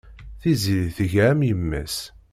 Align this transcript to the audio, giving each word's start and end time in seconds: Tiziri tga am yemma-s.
Tiziri 0.41 0.89
tga 0.97 1.23
am 1.31 1.41
yemma-s. 1.49 1.95